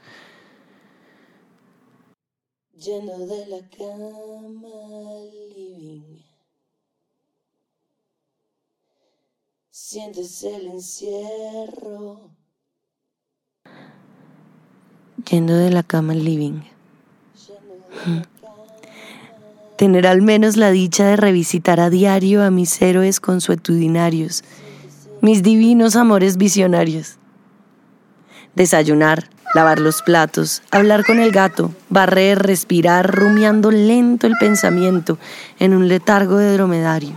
Lleno 2.83 3.17
de 3.25 3.45
la 3.47 3.59
cama 3.77 4.69
living. 5.55 6.21
Sientes 9.71 10.43
el 10.43 10.67
encierro. 10.67 12.31
Yendo 15.29 15.55
de 15.55 15.69
la 15.69 15.83
cama 15.83 16.13
al 16.13 16.25
living 16.25 16.61
tener 19.83 20.07
al 20.07 20.21
menos 20.21 20.55
la 20.55 20.71
dicha 20.71 21.05
de 21.05 21.17
revisitar 21.17 21.79
a 21.79 21.89
diario 21.89 22.43
a 22.43 22.51
mis 22.51 22.81
héroes 22.81 23.19
consuetudinarios, 23.19 24.43
mis 25.21 25.43
divinos 25.43 25.95
amores 25.95 26.37
visionarios. 26.37 27.17
Desayunar, 28.55 29.29
lavar 29.53 29.79
los 29.79 30.01
platos, 30.01 30.61
hablar 30.71 31.05
con 31.05 31.19
el 31.19 31.31
gato, 31.31 31.73
barrer, 31.89 32.39
respirar, 32.39 33.13
rumiando 33.13 33.71
lento 33.71 34.27
el 34.27 34.33
pensamiento 34.39 35.17
en 35.59 35.73
un 35.73 35.87
letargo 35.87 36.37
de 36.37 36.53
dromedario. 36.53 37.15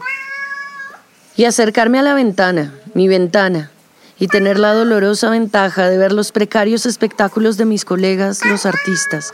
Y 1.36 1.44
acercarme 1.44 1.98
a 1.98 2.02
la 2.02 2.14
ventana, 2.14 2.74
mi 2.94 3.08
ventana, 3.08 3.70
y 4.18 4.28
tener 4.28 4.58
la 4.58 4.72
dolorosa 4.72 5.30
ventaja 5.30 5.88
de 5.88 5.98
ver 5.98 6.12
los 6.12 6.32
precarios 6.32 6.86
espectáculos 6.86 7.56
de 7.56 7.66
mis 7.66 7.84
colegas, 7.84 8.44
los 8.46 8.64
artistas, 8.64 9.32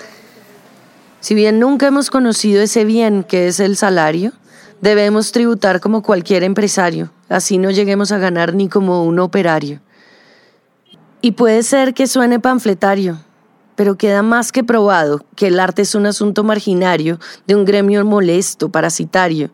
si 1.23 1.37
bien 1.37 1.61
nunca 1.61 1.87
hemos 1.87 2.11
conocido 2.11 2.61
ese 2.61 2.85
bien 2.85 3.23
que 3.23 3.47
es 3.47 3.61
el 3.61 3.77
salario, 3.77 4.33
debemos 4.81 5.31
tributar 5.31 5.79
como 5.79 6.03
cualquier 6.03 6.43
empresario, 6.43 7.13
así 7.29 7.59
no 7.59 7.71
lleguemos 7.71 8.11
a 8.11 8.19
ganar 8.19 8.55
ni 8.55 8.69
como 8.69 9.05
un 9.05 9.21
operario. 9.21 9.79
Y 11.25 11.33
puede 11.33 11.63
ser 11.63 11.95
que 11.95 12.09
suene 12.09 12.41
panfletario, 12.41 13.17
pero 13.77 13.97
queda 13.97 14.23
más 14.23 14.51
que 14.51 14.65
probado 14.65 15.25
que 15.37 15.47
el 15.47 15.61
arte 15.61 15.83
es 15.83 15.95
un 15.95 16.07
asunto 16.07 16.43
marginario 16.43 17.21
de 17.47 17.55
un 17.55 17.65
gremio 17.65 18.05
molesto, 18.05 18.71
parasitario, 18.71 19.51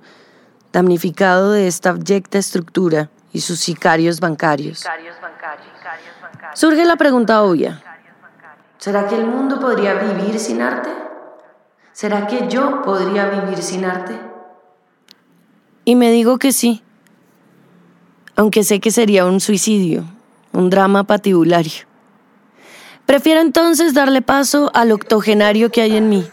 damnificado 0.72 1.52
de 1.52 1.66
esta 1.66 1.90
abyecta 1.90 2.38
estructura 2.38 3.10
y 3.34 3.42
sus 3.42 3.60
sicarios 3.60 4.18
bancarios. 4.18 4.86
Surge 6.54 6.86
la 6.86 6.96
pregunta 6.96 7.42
obvia. 7.42 7.82
¿Será 8.78 9.06
que 9.06 9.16
el 9.16 9.26
mundo 9.26 9.60
podría 9.60 9.92
vivir 9.92 10.40
sin 10.40 10.62
arte? 10.62 10.88
¿Será 11.92 12.26
que 12.26 12.48
yo 12.48 12.80
podría 12.80 13.26
vivir 13.26 13.62
sin 13.62 13.84
arte? 13.84 14.18
Y 15.84 15.96
me 15.96 16.10
digo 16.12 16.38
que 16.38 16.52
sí, 16.52 16.82
aunque 18.36 18.64
sé 18.64 18.80
que 18.80 18.90
sería 18.90 19.26
un 19.26 19.40
suicidio, 19.40 20.04
un 20.58 20.70
drama 20.70 21.04
patibulario. 21.04 21.86
Prefiero 23.06 23.40
entonces 23.40 23.94
darle 23.94 24.20
paso 24.20 24.70
al 24.74 24.92
octogenario 24.92 25.70
que 25.70 25.80
hay 25.80 25.96
en 25.96 26.08
mí, 26.08 26.26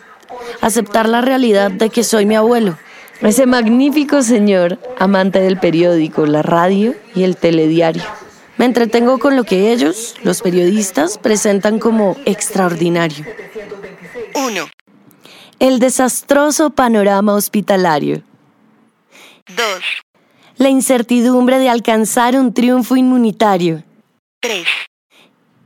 aceptar 0.62 1.08
la 1.08 1.22
realidad 1.22 1.72
de 1.72 1.90
que 1.90 2.04
soy 2.04 2.26
mi 2.26 2.36
abuelo, 2.36 2.78
ese 3.22 3.46
magnífico 3.46 4.22
señor 4.24 4.80
amante 5.00 5.40
del 5.40 5.58
periódico, 5.58 6.26
la 6.26 6.42
radio 6.42 6.96
y 7.14 7.24
el 7.24 7.38
telediario. 7.38 8.04
Me 8.58 8.66
entretengo 8.66 9.20
con 9.20 9.36
lo 9.36 9.44
que 9.44 9.72
ellos, 9.72 10.16
los 10.24 10.42
periodistas, 10.42 11.18
presentan 11.18 11.80
como 11.80 12.18
extraordinario. 12.26 13.26
1. 14.34 14.66
El 15.60 15.80
desastroso 15.80 16.72
panorama 16.72 17.34
hospitalario. 17.36 18.22
2. 19.48 19.58
La 20.58 20.70
incertidumbre 20.70 21.60
de 21.60 21.70
alcanzar 21.70 22.38
un 22.38 22.54
triunfo 22.54 22.96
inmunitario. 22.96 23.84
3. 24.46 24.68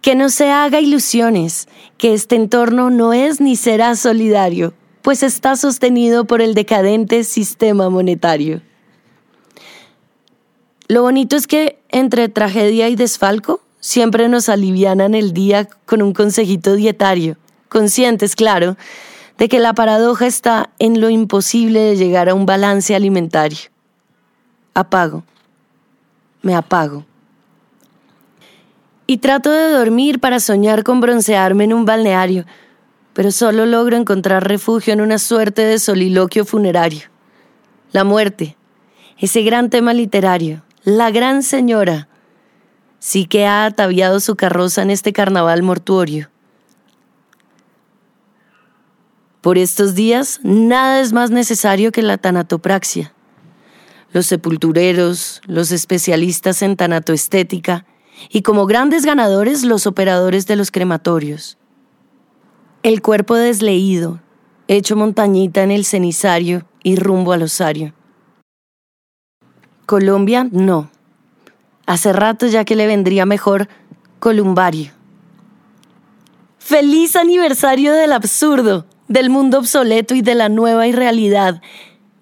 Que 0.01 0.15
no 0.15 0.29
se 0.29 0.51
haga 0.51 0.79
ilusiones, 0.79 1.67
que 1.97 2.13
este 2.13 2.37
entorno 2.37 2.89
no 2.89 3.11
es 3.11 3.41
ni 3.41 3.57
será 3.57 3.93
solidario, 3.97 4.73
pues 5.01 5.21
está 5.21 5.57
sostenido 5.57 6.23
por 6.23 6.41
el 6.41 6.53
decadente 6.53 7.25
sistema 7.25 7.89
monetario. 7.89 8.61
Lo 10.87 11.01
bonito 11.01 11.35
es 11.35 11.45
que 11.45 11.81
entre 11.89 12.29
tragedia 12.29 12.87
y 12.87 12.95
desfalco 12.95 13.59
siempre 13.81 14.29
nos 14.29 14.47
alivianan 14.47 15.13
el 15.13 15.33
día 15.33 15.67
con 15.85 16.01
un 16.01 16.13
consejito 16.13 16.75
dietario, 16.75 17.35
conscientes, 17.67 18.33
claro, 18.33 18.77
de 19.37 19.49
que 19.49 19.59
la 19.59 19.73
paradoja 19.73 20.25
está 20.25 20.69
en 20.79 21.01
lo 21.01 21.09
imposible 21.09 21.81
de 21.81 21.97
llegar 21.97 22.29
a 22.29 22.33
un 22.33 22.45
balance 22.45 22.95
alimentario. 22.95 23.59
Apago, 24.73 25.25
me 26.41 26.55
apago. 26.55 27.08
Y 29.09 29.17
trato 29.17 29.49
de 29.49 29.71
dormir 29.71 30.19
para 30.19 30.39
soñar 30.39 30.83
con 30.83 31.01
broncearme 31.01 31.63
en 31.63 31.73
un 31.73 31.83
balneario, 31.83 32.45
pero 33.13 33.31
solo 33.31 33.65
logro 33.65 33.97
encontrar 33.97 34.47
refugio 34.47 34.93
en 34.93 35.01
una 35.01 35.17
suerte 35.17 35.63
de 35.63 35.79
soliloquio 35.79 36.45
funerario. 36.45 37.09
La 37.91 38.03
muerte, 38.03 38.55
ese 39.17 39.41
gran 39.41 39.71
tema 39.71 39.95
literario, 39.95 40.61
la 40.83 41.09
gran 41.09 41.41
señora, 41.41 42.07
sí 42.99 43.25
que 43.25 43.47
ha 43.47 43.65
ataviado 43.65 44.19
su 44.19 44.35
carroza 44.35 44.83
en 44.83 44.91
este 44.91 45.11
carnaval 45.11 45.63
mortuorio. 45.63 46.29
Por 49.41 49.57
estos 49.57 49.95
días, 49.95 50.39
nada 50.43 50.99
es 50.99 51.13
más 51.13 51.31
necesario 51.31 51.91
que 51.91 52.03
la 52.03 52.19
tanatopraxia. 52.19 53.11
Los 54.13 54.27
sepultureros, 54.27 55.41
los 55.47 55.71
especialistas 55.71 56.61
en 56.61 56.75
tanatoestética 56.75 57.87
y 58.29 58.41
como 58.41 58.65
grandes 58.65 59.05
ganadores 59.05 59.63
los 59.63 59.87
operadores 59.87 60.47
de 60.47 60.55
los 60.55 60.71
crematorios. 60.71 61.57
El 62.83 63.01
cuerpo 63.01 63.35
desleído, 63.35 64.19
hecho 64.67 64.95
montañita 64.95 65.63
en 65.63 65.71
el 65.71 65.85
cenizario 65.85 66.65
y 66.83 66.95
rumbo 66.95 67.33
al 67.33 67.43
osario. 67.43 67.93
Colombia, 69.85 70.47
no. 70.51 70.89
Hace 71.85 72.13
rato 72.13 72.47
ya 72.47 72.65
que 72.65 72.75
le 72.75 72.87
vendría 72.87 73.25
mejor 73.25 73.67
columbario. 74.19 74.91
¡Feliz 76.57 77.15
aniversario 77.15 77.93
del 77.93 78.11
absurdo! 78.11 78.85
del 79.09 79.31
mundo 79.31 79.57
obsoleto 79.57 80.15
y 80.15 80.21
de 80.21 80.35
la 80.35 80.47
nueva 80.47 80.87
irrealidad, 80.87 81.61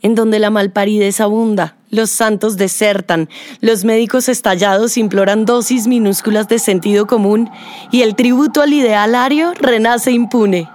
en 0.02 0.16
donde 0.16 0.40
la 0.40 0.50
malparidez 0.50 1.20
abunda, 1.22 1.77
los 1.90 2.10
santos 2.10 2.58
desertan, 2.58 3.30
los 3.62 3.86
médicos 3.86 4.30
estallados 4.30 4.98
imploran 4.98 5.46
dosis 5.46 5.88
minúsculas 5.88 6.48
de 6.48 6.60
sentido 6.60 7.08
común 7.08 7.50
y 7.92 8.02
el 8.02 8.16
tributo 8.16 8.62
al 8.62 8.74
idealario 8.74 9.54
renace 9.60 10.12
impune. 10.12 10.70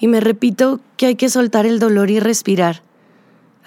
Y 0.00 0.06
me 0.06 0.20
repito 0.20 0.78
que 0.96 1.06
hay 1.06 1.16
que 1.16 1.28
soltar 1.28 1.66
el 1.66 1.80
dolor 1.80 2.10
y 2.10 2.20
respirar 2.20 2.82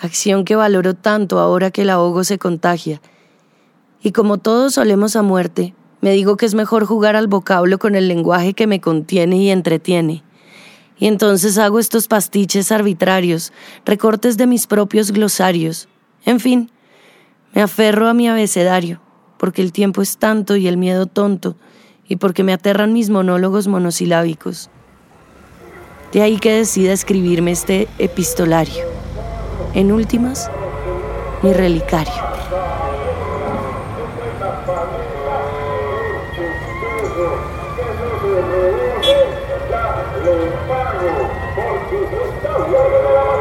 acción 0.01 0.45
que 0.45 0.55
valoro 0.55 0.95
tanto 0.95 1.39
ahora 1.39 1.71
que 1.71 1.83
el 1.83 1.89
ahogo 1.89 2.24
se 2.24 2.39
contagia. 2.39 3.01
Y 4.01 4.12
como 4.12 4.39
todos 4.39 4.74
solemos 4.74 5.15
a 5.15 5.21
muerte, 5.21 5.75
me 6.01 6.12
digo 6.12 6.36
que 6.36 6.46
es 6.46 6.55
mejor 6.55 6.86
jugar 6.86 7.15
al 7.15 7.27
vocablo 7.27 7.77
con 7.79 7.96
el 7.96 8.08
lenguaje 8.08 8.53
que 8.53 8.67
me 8.67 8.81
contiene 8.81 9.38
y 9.38 9.50
entretiene, 9.50 10.24
Y 10.98 11.08
entonces 11.08 11.58
hago 11.58 11.79
estos 11.79 12.08
pastiches 12.08 12.72
arbitrarios, 12.72 13.53
recortes 13.86 14.38
de 14.38 14.46
mis 14.46 14.67
propios 14.67 15.12
glosarios. 15.12 15.88
En 16.25 16.39
fin, 16.39 16.70
me 17.53 17.63
aferro 17.63 18.08
a 18.08 18.13
mi 18.13 18.27
abecedario, 18.27 19.01
porque 19.38 19.63
el 19.63 19.72
tiempo 19.72 20.03
es 20.03 20.17
tanto 20.17 20.55
y 20.55 20.67
el 20.67 20.77
miedo 20.77 21.08
tonto, 21.08 21.55
y 22.08 22.17
porque 22.17 22.43
me 22.43 22.53
aterran 22.53 22.93
mis 22.93 23.10
monólogos 23.10 23.67
monosilábicos. 23.67 24.70
De 26.12 26.22
ahí 26.22 26.38
que 26.38 26.53
decida 26.53 26.93
escribirme 26.93 27.51
este 27.51 27.88
epistolario. 27.98 28.84
En 29.74 29.91
últimas, 29.91 30.51
mi 31.41 31.53
relicario 31.53 32.31
eso, 37.12 37.27
que 37.75 37.84
se 38.22 38.41
reúne 38.41 39.20
ya 39.70 39.84
por 41.56 41.82
de 42.89 43.03
la 43.03 43.32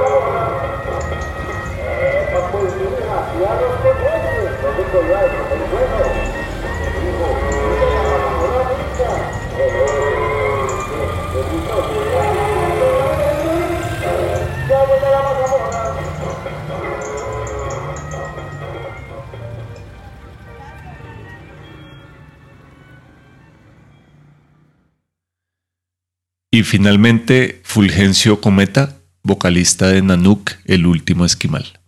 Y 26.60 26.62
finalmente, 26.62 27.62
Fulgencio 27.64 28.42
Cometa, 28.42 28.98
vocalista 29.22 29.88
de 29.88 30.02
Nanook, 30.02 30.50
El 30.66 30.84
último 30.84 31.24
esquimal. 31.24 31.80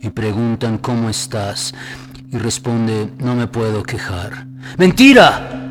Y 0.00 0.10
preguntan 0.10 0.78
cómo 0.78 1.10
estás. 1.10 1.74
Y 2.30 2.38
responde, 2.38 3.08
no 3.18 3.34
me 3.34 3.48
puedo 3.48 3.82
quejar. 3.82 4.46
¡Mentira! 4.78 5.61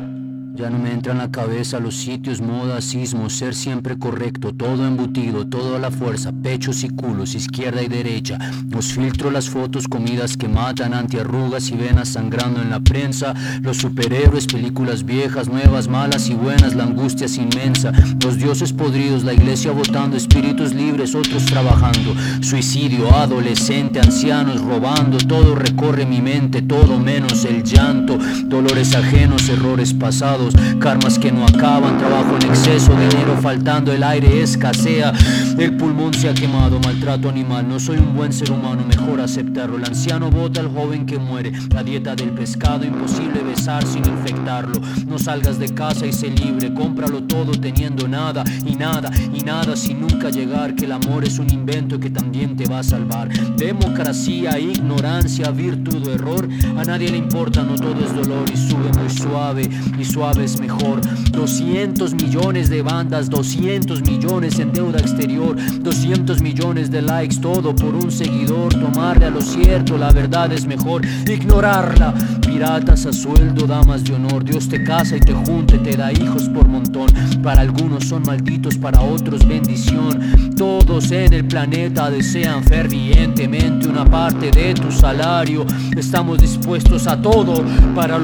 Ya 0.62 0.70
no 0.70 0.78
me 0.78 0.92
entra 0.92 1.10
en 1.10 1.18
la 1.18 1.32
cabeza 1.32 1.80
los 1.80 1.96
sitios, 1.96 2.40
modas, 2.40 2.84
sismos, 2.84 3.32
ser 3.32 3.52
siempre 3.52 3.98
correcto, 3.98 4.54
todo 4.54 4.86
embutido, 4.86 5.44
todo 5.44 5.74
a 5.74 5.80
la 5.80 5.90
fuerza, 5.90 6.30
pechos 6.30 6.84
y 6.84 6.88
culos, 6.88 7.34
izquierda 7.34 7.82
y 7.82 7.88
derecha. 7.88 8.38
Los 8.70 8.92
filtros, 8.92 9.32
las 9.32 9.50
fotos, 9.50 9.88
comidas 9.88 10.36
que 10.36 10.46
matan, 10.46 10.94
antiarrugas 10.94 11.68
y 11.70 11.74
venas 11.74 12.10
sangrando 12.10 12.62
en 12.62 12.70
la 12.70 12.78
prensa, 12.78 13.34
los 13.60 13.78
superhéroes, 13.78 14.46
películas 14.46 15.04
viejas, 15.04 15.48
nuevas, 15.48 15.88
malas 15.88 16.28
y 16.30 16.34
buenas, 16.34 16.76
la 16.76 16.84
angustia 16.84 17.26
es 17.26 17.38
inmensa, 17.38 17.90
los 18.22 18.36
dioses 18.36 18.72
podridos, 18.72 19.24
la 19.24 19.32
iglesia 19.32 19.72
votando, 19.72 20.16
espíritus 20.16 20.72
libres, 20.72 21.16
otros 21.16 21.44
trabajando, 21.44 22.14
suicidio, 22.40 23.12
adolescente, 23.12 23.98
ancianos, 23.98 24.60
robando, 24.60 25.18
todo 25.18 25.56
recorre 25.56 26.06
mi 26.06 26.20
mente, 26.20 26.62
todo 26.62 27.00
menos 27.00 27.44
el 27.46 27.64
llanto, 27.64 28.16
dolores 28.52 28.94
ajenos, 28.94 29.48
errores 29.48 29.94
pasados 29.94 30.54
karmas 30.78 31.18
que 31.18 31.32
no 31.32 31.44
acaban, 31.44 31.96
trabajo 31.96 32.36
en 32.36 32.50
exceso, 32.50 32.92
dinero 32.92 33.38
faltando, 33.40 33.92
el 33.92 34.02
aire 34.02 34.42
escasea, 34.42 35.12
el 35.58 35.76
pulmón 35.78 36.12
se 36.12 36.28
ha 36.28 36.34
quemado, 36.34 36.78
maltrato 36.80 37.30
animal, 37.30 37.66
no 37.66 37.80
soy 37.80 37.96
un 37.96 38.14
buen 38.14 38.30
ser 38.30 38.50
humano, 38.50 38.84
mejor 38.86 39.22
aceptarlo. 39.22 39.78
El 39.78 39.84
anciano 39.86 40.30
vota 40.30 40.60
al 40.60 40.68
joven 40.68 41.06
que 41.06 41.18
muere, 41.18 41.50
la 41.70 41.82
dieta 41.82 42.14
del 42.14 42.30
pescado, 42.30 42.84
imposible 42.84 43.42
besar 43.42 43.86
sin 43.86 44.04
infectarlo. 44.04 44.78
No 45.06 45.18
salgas 45.18 45.58
de 45.58 45.72
casa 45.72 46.04
y 46.04 46.12
sé 46.12 46.28
libre, 46.28 46.74
cómpralo 46.74 47.22
todo 47.22 47.52
teniendo 47.52 48.06
nada 48.06 48.44
y 48.66 48.76
nada 48.76 49.10
y 49.32 49.40
nada 49.40 49.76
sin 49.76 50.02
nunca 50.02 50.28
llegar, 50.28 50.74
que 50.74 50.84
el 50.84 50.92
amor 50.92 51.24
es 51.24 51.38
un 51.38 51.50
invento 51.50 51.98
que 51.98 52.10
también 52.10 52.54
te 52.56 52.68
va 52.68 52.80
a 52.80 52.82
salvar. 52.84 53.30
Democracia, 53.56 54.58
ignorancia, 54.58 55.50
virtud 55.50 56.06
o 56.06 56.12
error, 56.12 56.46
a 56.76 56.84
nadie 56.84 57.08
le 57.08 57.16
importa, 57.16 57.62
no 57.62 57.76
todo 57.76 58.04
es 58.04 58.14
dolor 58.14 58.41
y 58.52 58.56
sube 58.56 58.90
muy 58.98 59.10
suave 59.10 59.68
y 59.98 60.04
suave 60.04 60.44
es 60.44 60.60
mejor. 60.60 61.00
200 61.30 62.14
millones 62.14 62.68
de 62.70 62.82
bandas, 62.82 63.28
200 63.30 64.02
millones 64.02 64.58
en 64.58 64.72
deuda 64.72 64.98
exterior, 64.98 65.56
200 65.80 66.40
millones 66.42 66.90
de 66.90 67.02
likes, 67.02 67.36
todo 67.40 67.74
por 67.74 67.94
un 67.94 68.10
seguidor. 68.10 68.72
Tomarle 68.74 69.26
a 69.26 69.30
lo 69.30 69.40
cierto, 69.40 69.98
la 69.98 70.12
verdad 70.12 70.52
es 70.52 70.66
mejor. 70.66 71.02
Ignorarla. 71.26 72.14
Piratas 72.40 73.06
a 73.06 73.12
sueldo, 73.12 73.66
damas 73.66 74.04
de 74.04 74.14
honor. 74.14 74.44
Dios 74.44 74.68
te 74.68 74.84
casa 74.84 75.16
y 75.16 75.20
te 75.20 75.32
junte, 75.32 75.78
te 75.78 75.96
da 75.96 76.12
hijos 76.12 76.48
por 76.48 76.68
montón. 76.68 77.08
Para 77.42 77.62
algunos 77.62 78.04
son 78.04 78.22
malditos, 78.24 78.76
para 78.76 79.00
otros 79.00 79.46
bendición. 79.46 80.52
Todos 80.56 81.10
en 81.12 81.32
el 81.32 81.46
planeta 81.46 82.10
desean 82.10 82.62
fervientemente 82.62 83.88
una 83.88 84.04
parte 84.04 84.50
de 84.50 84.74
tu 84.74 84.90
salario. 84.92 85.64
Estamos 85.96 86.38
dispuestos 86.38 87.06
a 87.06 87.20
todo 87.20 87.64
para 87.94 88.18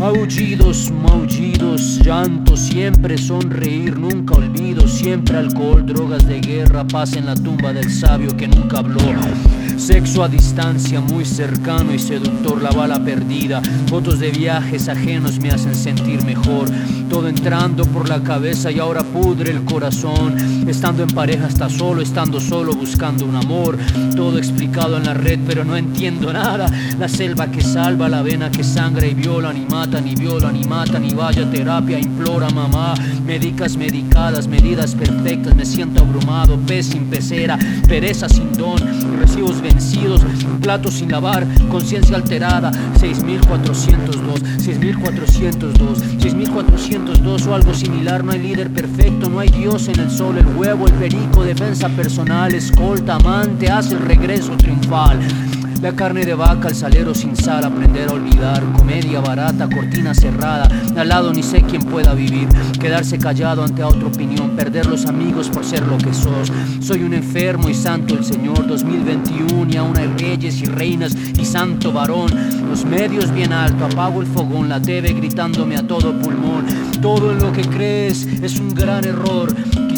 Aullidos, 0.00 0.90
maullidos, 0.90 2.00
llanto, 2.04 2.56
siempre 2.56 3.16
sonreír, 3.16 3.96
nunca 3.96 4.34
olvido, 4.34 4.88
siempre 4.88 5.38
alcohol, 5.38 5.86
drogas 5.86 6.26
de 6.26 6.40
guerra, 6.40 6.84
paz 6.88 7.12
en 7.12 7.26
la 7.26 7.36
tumba 7.36 7.72
del 7.72 7.88
sabio 7.88 8.36
que 8.36 8.48
nunca 8.48 8.78
habló. 8.78 9.00
Sexo 9.76 10.22
a 10.22 10.28
distancia, 10.28 11.00
muy 11.00 11.24
cercano 11.24 11.92
y 11.94 11.98
seductor, 11.98 12.62
la 12.62 12.70
bala 12.70 13.02
perdida. 13.02 13.60
Fotos 13.86 14.18
de 14.20 14.30
viajes 14.30 14.88
ajenos 14.88 15.38
me 15.40 15.50
hacen 15.50 15.74
sentir 15.74 16.24
mejor. 16.24 16.68
Todo 17.08 17.28
entrando 17.28 17.84
por 17.84 18.08
la 18.08 18.22
cabeza 18.22 18.70
y 18.70 18.78
ahora 18.78 19.02
pudre 19.02 19.50
el 19.50 19.64
corazón. 19.64 20.36
Estando 20.68 21.02
en 21.02 21.10
pareja, 21.10 21.48
está 21.48 21.68
solo, 21.68 22.00
estando 22.00 22.40
solo, 22.40 22.74
buscando 22.74 23.24
un 23.24 23.36
amor. 23.36 23.76
Todo 24.14 24.38
explicado 24.38 24.96
en 24.96 25.04
la 25.04 25.14
red, 25.14 25.40
pero 25.46 25.64
no 25.64 25.76
entiendo 25.76 26.32
nada. 26.32 26.66
La 26.98 27.08
selva 27.08 27.48
que 27.48 27.60
salva, 27.60 28.08
la 28.08 28.22
vena 28.22 28.50
que 28.50 28.64
sangra 28.64 29.06
y 29.06 29.14
viola, 29.14 29.52
ni 29.52 29.66
mata, 29.66 30.00
ni 30.00 30.14
viola, 30.14 30.52
ni 30.52 30.64
mata, 30.64 30.98
ni 30.98 31.12
vaya 31.12 31.50
terapia, 31.50 31.98
implora 31.98 32.50
mamá. 32.50 32.94
Médicas 33.26 33.76
medicadas, 33.76 34.46
medidas 34.46 34.94
perfectas, 34.94 35.54
me 35.54 35.64
siento 35.64 36.02
abrumado, 36.02 36.58
pez 36.66 36.86
sin 36.86 37.06
pecera, 37.06 37.58
pereza 37.88 38.28
sin 38.28 38.52
don, 38.52 38.78
recibos 39.18 39.61
vencidos, 39.62 40.20
platos 40.60 40.94
sin 40.94 41.10
lavar, 41.10 41.46
conciencia 41.70 42.16
alterada, 42.16 42.72
6402, 42.98 44.40
6402, 44.58 45.98
6402 46.18 47.46
o 47.46 47.54
algo 47.54 47.74
similar, 47.74 48.24
no 48.24 48.32
hay 48.32 48.40
líder 48.40 48.70
perfecto, 48.70 49.28
no 49.28 49.38
hay 49.38 49.48
Dios 49.48 49.88
en 49.88 50.00
el 50.00 50.10
sol, 50.10 50.38
el 50.38 50.46
huevo, 50.56 50.86
el 50.86 50.94
perico, 50.94 51.44
defensa 51.44 51.88
personal, 51.88 52.54
escolta, 52.54 53.16
amante, 53.16 53.70
hace 53.70 53.94
el 53.94 54.00
regreso 54.00 54.56
triunfal. 54.56 55.20
La 55.82 55.96
carne 55.96 56.24
de 56.24 56.34
vaca, 56.34 56.68
el 56.68 56.76
salero 56.76 57.12
sin 57.12 57.34
sal, 57.34 57.64
aprender 57.64 58.08
a 58.08 58.12
olvidar, 58.12 58.62
comedia 58.78 59.18
barata, 59.18 59.68
cortina 59.68 60.14
cerrada, 60.14 60.68
al 60.96 61.08
lado 61.08 61.32
ni 61.32 61.42
sé 61.42 61.62
quién 61.62 61.82
pueda 61.82 62.14
vivir, 62.14 62.46
quedarse 62.78 63.18
callado 63.18 63.64
ante 63.64 63.82
otra 63.82 64.06
opinión, 64.06 64.50
perder 64.50 64.86
los 64.86 65.06
amigos 65.06 65.48
por 65.48 65.64
ser 65.64 65.84
lo 65.88 65.98
que 65.98 66.14
sos. 66.14 66.52
Soy 66.80 67.02
un 67.02 67.14
enfermo 67.14 67.68
y 67.68 67.74
santo 67.74 68.14
el 68.14 68.24
Señor 68.24 68.64
2021 68.64 69.72
y 69.72 69.76
aún 69.76 69.98
hay 69.98 70.06
reyes 70.06 70.62
y 70.62 70.66
reinas 70.66 71.16
y 71.16 71.44
santo 71.44 71.92
varón. 71.92 72.30
Los 72.70 72.84
medios 72.84 73.32
bien 73.32 73.52
alto, 73.52 73.86
apago 73.86 74.20
el 74.20 74.28
fogón, 74.28 74.68
la 74.68 74.80
TV 74.80 75.12
gritándome 75.14 75.76
a 75.76 75.84
todo 75.84 76.16
pulmón. 76.16 76.64
Todo 77.00 77.32
en 77.32 77.40
lo 77.40 77.52
que 77.52 77.62
crees 77.62 78.24
es 78.40 78.60
un 78.60 78.72
gran 78.72 79.04
error. 79.04 79.52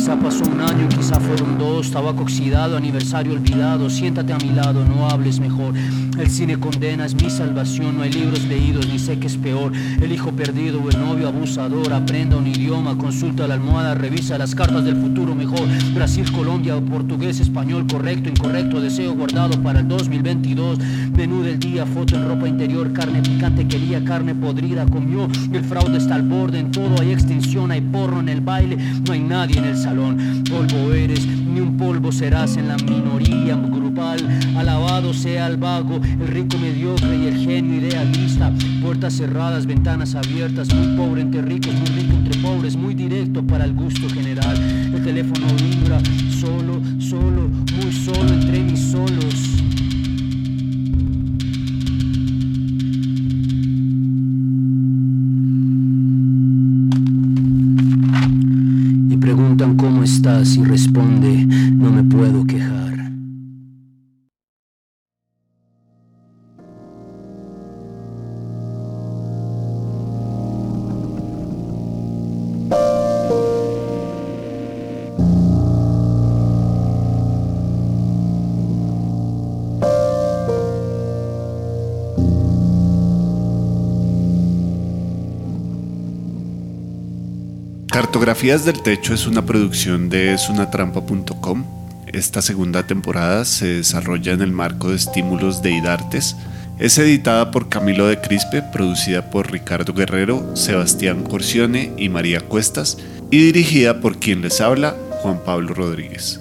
Quizá 0.05 0.21
pasó 0.21 0.45
un 0.45 0.61
año, 0.61 0.87
quizá 0.91 1.19
fueron 1.19 1.57
dos, 1.57 1.91
tabaco 1.91 2.25
oxidado, 2.25 2.77
aniversario 2.77 3.33
olvidado, 3.33 3.89
siéntate 3.89 4.35
a 4.35 4.37
mi 4.37 4.51
lado, 4.51 4.85
no 4.85 5.09
hables 5.09 5.41
mejor. 5.41 5.73
El 6.19 6.31
cine 6.31 6.59
condena, 6.59 7.07
es 7.07 7.15
mi 7.15 7.29
salvación, 7.29 7.97
no 7.97 8.03
hay 8.03 8.13
libros 8.13 8.45
leídos, 8.45 8.87
ni 8.87 9.01
sé 9.01 9.19
qué 9.19 9.27
es 9.27 9.37
peor. 9.37 9.73
El 10.01 10.13
hijo 10.13 10.31
perdido 10.31 10.81
o 10.81 10.89
el 10.89 10.99
novio 10.99 11.27
abusador, 11.27 11.93
aprenda 11.93 12.37
un 12.37 12.47
idioma, 12.47 12.97
consulta 12.97 13.49
la 13.49 13.55
almohada, 13.55 13.95
revisa 13.95 14.39
las 14.39 14.55
cartas 14.55 14.85
del 14.85 14.97
futuro 14.97 15.35
mejor. 15.35 15.67
Brasil, 15.93 16.31
Colombia, 16.31 16.81
portugués, 16.81 17.41
español, 17.41 17.87
correcto, 17.91 18.29
incorrecto, 18.29 18.81
deseo 18.81 19.15
guardado 19.15 19.61
para 19.61 19.81
el 19.81 19.89
2022. 19.89 20.79
Menú 21.17 21.43
del 21.43 21.59
día, 21.59 21.85
foto 21.85 22.15
en 22.15 22.29
ropa 22.29 22.49
interior, 22.49 22.93
carne 22.93 23.21
picante, 23.21 23.67
quería 23.67 24.05
carne 24.05 24.35
podrida, 24.37 24.87
comió. 24.87 25.29
El 25.53 25.65
fraude 25.65 25.99
está 25.99 26.15
al 26.15 26.23
borde, 26.23 26.61
en 26.61 26.71
todo 26.71 27.01
hay 27.01 27.13
extinción, 27.13 27.73
hay 27.73 27.81
porro 27.81 28.21
en 28.21 28.29
el 28.29 28.41
baile, 28.41 28.77
no 28.77 29.13
hay 29.13 29.21
nadie 29.21 29.59
en 29.59 29.65
el 29.65 29.77
salón. 29.77 30.45
Polvo 30.49 30.93
eres, 30.93 31.27
ni 31.27 31.61
un 31.61 31.77
polvo 31.77 32.13
serás 32.13 32.57
en 32.57 32.69
la 32.69 32.77
minoría 32.77 33.61
Alabado 33.97 35.15
sea 35.15 35.47
el 35.47 35.57
vago, 35.57 36.01
el 36.03 36.27
rico 36.27 36.59
mediocre 36.59 37.17
y 37.17 37.27
el 37.27 37.39
genio 37.39 37.81
idealista. 37.81 38.53
Puertas 38.83 39.15
cerradas, 39.15 39.67
ventanas 39.67 40.17
abiertas, 40.17 40.75
muy 40.75 40.97
pobre 40.97 41.23
entre 41.23 41.43
ricos, 41.43 41.73
muy 41.75 41.89
rico 42.03 42.13
entre 42.15 42.41
pobres, 42.41 42.77
muy 42.77 42.95
directo 42.95 43.47
para 43.47 43.65
el 43.65 43.73
gusto 43.73 44.09
general. 44.09 44.57
El 44.93 45.03
teléfono 45.03 45.47
vibra, 45.63 46.01
solo, 46.41 46.81
solo, 46.99 47.49
muy 47.49 47.93
solo 47.93 48.34
Cartografías 88.15 88.65
del 88.65 88.81
Techo 88.81 89.13
es 89.13 89.27
una 89.27 89.45
producción 89.45 90.09
de 90.09 90.35
esunatrampa.com. 90.35 91.65
Esta 92.07 92.43
segunda 92.43 92.87
temporada 92.87 93.45
se 93.45 93.67
desarrolla 93.67 94.35
en 94.35 94.41
el 94.41 94.53
marco 94.53 94.91
de 94.91 94.95
estímulos 94.95 95.63
de 95.63 95.73
IDARTES. 95.73 96.37
Es 96.79 96.97
editada 96.99 97.51
por 97.51 97.69
Camilo 97.69 98.07
de 98.07 98.21
Crispe, 98.21 98.63
producida 98.63 99.31
por 99.31 99.51
Ricardo 99.51 99.93
Guerrero, 99.95 100.55
Sebastián 100.55 101.25
Corcione 101.25 101.93
y 101.99 102.09
María 102.09 102.41
Cuestas, 102.41 102.99
y 103.33 103.47
dirigida 103.47 104.01
por 104.01 104.21
quien 104.21 104.43
les 104.43 104.61
habla, 104.61 104.95
Juan 105.21 105.41
Pablo 105.45 105.75
Rodríguez. 105.75 106.39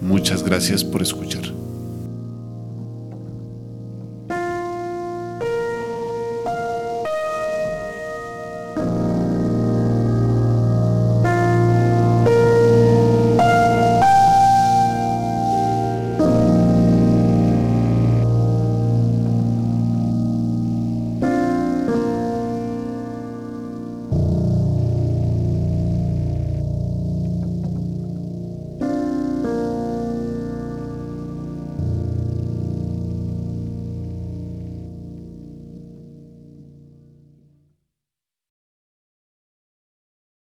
Muchas 0.00 0.42
gracias 0.42 0.84
por 0.84 1.02
escuchar. 1.02 1.63